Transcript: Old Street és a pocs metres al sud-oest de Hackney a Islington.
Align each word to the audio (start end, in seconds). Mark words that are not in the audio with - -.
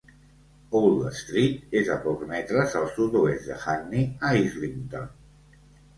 Old 0.79 1.03
Street 1.17 1.75
és 1.83 1.91
a 1.95 1.99
pocs 2.07 2.25
metres 2.33 2.73
al 2.81 2.89
sud-oest 2.95 3.47
de 3.53 3.61
Hackney 3.67 4.09
a 4.29 4.33
Islington. 4.45 5.07